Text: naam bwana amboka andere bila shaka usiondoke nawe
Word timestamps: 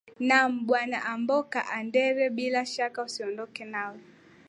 naam 0.27 0.51
bwana 0.67 0.99
amboka 1.13 1.59
andere 1.79 2.23
bila 2.37 2.61
shaka 2.73 2.97
usiondoke 3.07 3.63
nawe 3.73 3.99